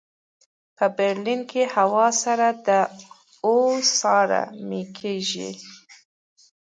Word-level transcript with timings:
په 0.77 0.85
برلین 0.97 1.41
کې 1.51 1.61
هوا 1.75 2.07
سړه 2.23 2.49
ده 2.67 2.81
او 3.45 3.57
ساړه 3.99 4.43
مې 4.67 4.81
کېږي 4.97 5.49